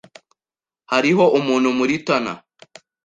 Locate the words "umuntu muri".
1.39-1.95